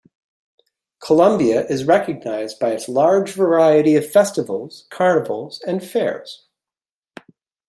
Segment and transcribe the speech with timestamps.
[0.99, 6.47] Colombia is recognized by its large variety of festivals, carnivals and fairs.